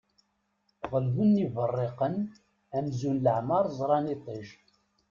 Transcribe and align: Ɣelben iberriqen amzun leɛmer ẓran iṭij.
Ɣelben 0.91 1.31
iberriqen 1.45 2.15
amzun 2.77 3.17
leɛmer 3.25 3.63
ẓran 3.77 4.05
iṭij. 4.15 4.47